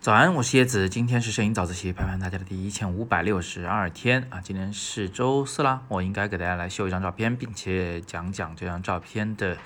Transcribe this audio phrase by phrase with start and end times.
[0.00, 9.56] 早安，我是叶子，今天是摄影早自习陪伴大家的第一千五百六十二天啊，今天是周四啦，我应该给大家来秀一张照片，并且讲讲这张照片的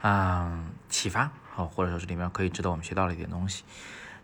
[0.00, 3.64] 啊启发，好，或者说是里面可以值得我们学到的一点东西。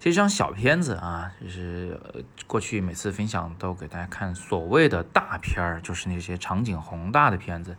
[0.00, 2.00] 这张小片子啊，就是
[2.46, 7.76] 过去每次分享都给大家看所谓的大片儿，就是那些场景宏大的片子，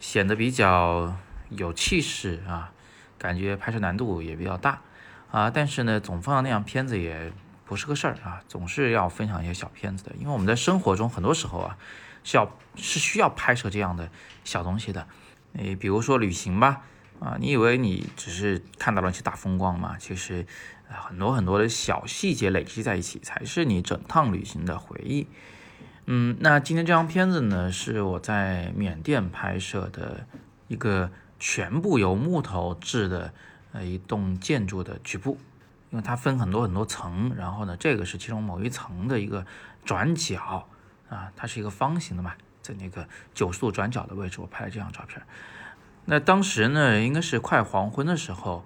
[0.00, 1.14] 显得比较
[1.50, 2.72] 有气势啊，
[3.20, 4.80] 感觉拍摄难度也比较大。
[5.30, 7.32] 啊，但是呢，总放那样片子也
[7.64, 11.78] 不是个事儿啊，总是要分享一些小片子的，因为我们在生活中很多时候啊，
[12.24, 14.10] 是要是需要拍摄这样的
[14.42, 15.06] 小东西的。
[15.52, 16.82] 诶，比如说旅行吧，
[17.20, 19.96] 啊，你以为你只是看到了一些大风光吗？
[20.00, 20.44] 其实，
[20.88, 25.28] 很多很多的小细节累积在一起，才是你整趟旅行的回忆。
[26.06, 30.26] 嗯，那今天这张片子呢，是我在缅甸拍摄的
[30.66, 33.32] 一个全部由木头制的。
[33.72, 35.38] 呃，一栋建筑的局部，
[35.90, 39.46] 因为它分很多很多层，然后呢，这个是其中某一层的一个
[39.84, 40.66] 转角
[41.08, 45.22] 啊，它是一个方形的嘛，在那个九十度转角的位置，我拍了这张照片。
[46.06, 48.64] 那当时呢，应该是快黄昏的时候，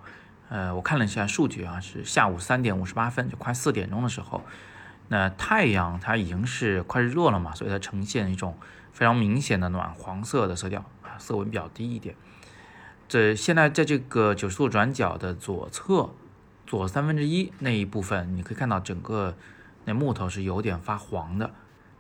[0.49, 4.43] 呃，我看了一下数据啊，是下午三点五十八分，就快四点钟的时候，
[5.09, 8.57] 那太阳它已经是快日落了嘛，所以它呈现一种
[8.95, 10.83] 非常明显的暖黄色的色调，
[11.19, 12.17] 色温比较低一点。
[13.07, 16.11] 这现在在这个九十度转角的左侧，
[16.67, 19.37] 左三分之一那一部分，你可以看到整个
[19.85, 21.53] 那木头是有点发黄的，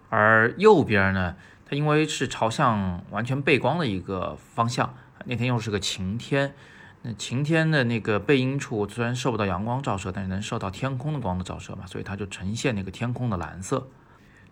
[0.08, 1.36] 而右边呢，
[1.68, 4.94] 它因为是朝向完全背光的一个方向，
[5.26, 6.54] 那天又是个晴天，
[7.02, 13.88] 那晴天的那个背阴处虽然受不到阳光照射，但是能受到天空的光的照射嘛，所以它就呈现那个天空的蓝色。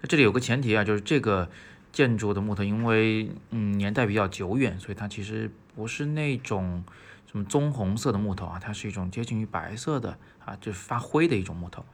[0.00, 1.48] 那这里有个前提啊，就是这个。
[1.92, 6.82] 建筑的木头，因为嗯年代比较久远，所以它其实不是那种
[7.30, 11.84] 什么棕红色的木头啊，它是一种接近于白色的啊，就是发灰的一种木头。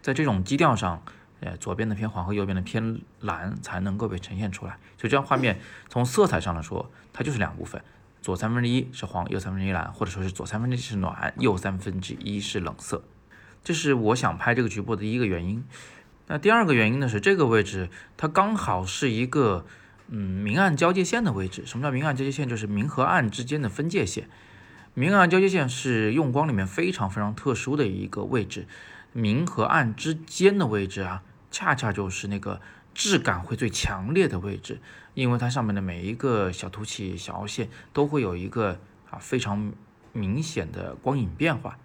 [0.00, 1.02] 在这种基调上，
[1.40, 4.78] 呃，左边的偏黄和右边的偏蓝才能够被呈现出来。
[4.96, 7.82] 所以这张画面从色彩上来说，它就是两部分，
[8.22, 13.02] 左三分之一是黄，右三分之一蓝，或者说是左三分之一是暖，右三分之一是冷色。
[13.64, 15.64] 这是我想拍这个局部的第一个原因。
[16.28, 19.64] 那第二个原因呢是这个位置，它刚好是一个
[20.08, 21.64] 嗯明暗交界线的位置。
[21.64, 22.46] 什么叫明暗交界线？
[22.46, 24.28] 就是明和暗之间的分界线。
[24.92, 28.66] 明暗交界线是用光里面非常非常特殊的一个位置。
[29.12, 32.60] 明和暗之间的位置啊，恰恰就是那个
[32.92, 34.80] 质感会最强烈的位置，
[35.14, 38.78] 因为它上面的每一个小凸起、小凹陷都会有一个
[39.10, 39.72] 啊非常
[40.12, 41.78] 明显的光影变化，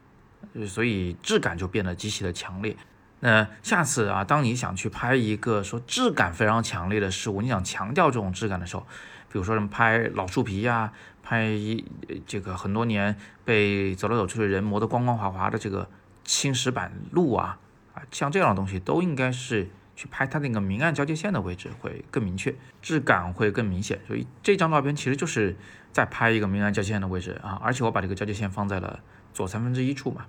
[0.68, 2.76] 所以质感就变得极其的强烈。
[3.26, 8.86] 那下次啊，当你想去拍一个说质感非常强烈的事物，你想强调这种质感的时候，
[9.32, 10.92] 比如说什么拍老树皮呀，
[11.24, 11.86] 拍一
[12.28, 15.88] 这个很多年被走来走去的人磨得光光滑滑的这个
[16.26, 17.58] 青石板路啊，
[17.94, 24.02] 啊，像这样的东西都应该是去拍它那个明暗交界线的位置会更明确，质感会更明显。
[24.06, 25.56] 所以这张照片其实就是
[25.94, 29.00] 在拍一个明暗交界线的位置啊，而且我把这个交界线放在了
[29.34, 30.26] 左三分之一处嘛。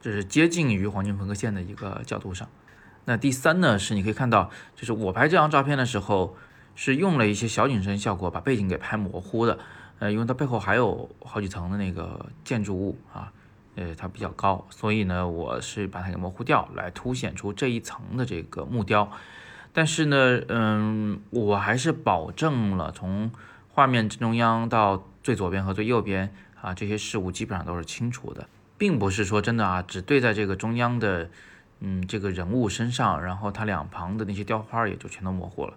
[0.00, 2.48] 这是接近于黄金分割线的一个角度上。
[3.04, 6.36] 那第三呢，是你可以看到，就是我拍这张照片的时候，
[6.74, 9.58] 是用了一些小景深效果，把背景给拍模糊的。
[9.98, 13.32] 呃，因为它背后还有好几层的那个建筑物啊，
[13.76, 19.10] 呃，它比较高，所以呢，我是把它给模糊掉，来凸显出这一层的这个木雕。
[19.72, 23.30] 但是呢，嗯，我还是保证了从
[23.68, 28.48] 画面正中央到最左边和最右边啊，这些事物基本上都是清楚的。
[28.78, 31.30] 并不是说真的啊，只对在这个中央的，
[31.80, 35.74] 嗯，这个人物身上，然后它两旁的那些雕花也就全都模糊了，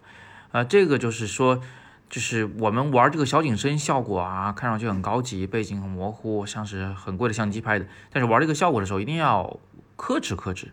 [0.51, 1.61] 啊，这个就是说，
[2.09, 9.59] 就是我们玩这个小景深效果啊，看上去很高级，背景很模糊，像是很贵的相机拍的，但是玩这个效果的时候一定要
[9.95, 10.71] 克制克制，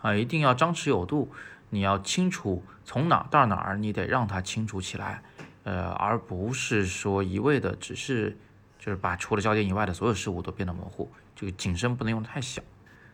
[0.00, 1.30] 啊，一定要张弛有度，
[1.70, 5.22] 你要清楚从哪到哪儿，你得让它清楚起来，
[5.64, 8.36] 呃，而不是说一味的只是
[8.88, 11.12] 就是把除了焦点以外的所有事物都变得模糊。
[11.36, 12.62] 这个景深不能用太小。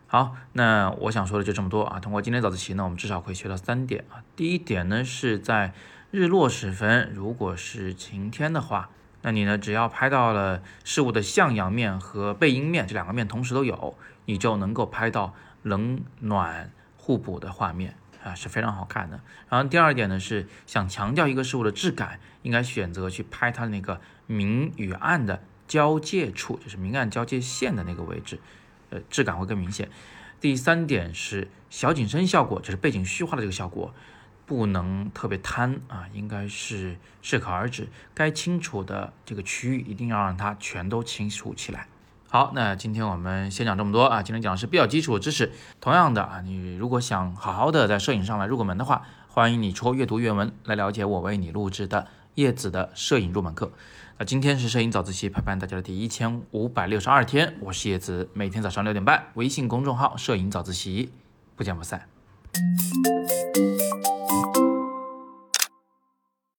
[0.06, 1.98] 好，那我想说的就这么多啊。
[1.98, 4.22] 通过今天早自习呢，我们至少可以学到三点啊。
[4.36, 5.74] 第一点呢，是在
[6.12, 8.88] 日落时分，如果是晴天的话，
[9.22, 15.34] 那你呢只要拍到了事物的向阳面和背阴面这两个面同时都有，你就能够拍到
[15.64, 19.18] 冷暖互补的画面啊，是非常好看的。
[19.48, 25.42] 然后第二点呢，是想强调一个事物的质感，应该选择去拍它那个明与暗的。
[25.66, 28.38] 交界处就是明暗交界线的那个位置，
[28.90, 29.88] 呃，质感会更明显。
[30.40, 33.94] 第三点是小景深效果，就是背景虚化的这个效果，
[34.44, 37.88] 不能特别贪啊，应该是适可而止。
[38.12, 41.86] 该清楚的这个区域一定要让它全都清楚起来。
[42.28, 44.22] 好，那今天我们先讲这么多啊。
[44.22, 45.52] 今天讲的是比较基础知识。
[45.80, 53.72] 同样的啊，你如果想好好的在摄影上来入个门的话，欢迎你戳阅读原文来了解我为你录制的叶子的摄影入门课。
[54.18, 61.10] 那今天是摄影早自习陪伴大家的第一千五百六十二天，我是叶子，每天早上六点半，微信公众号“摄影早自习”，
[61.56, 62.08] 不见不散。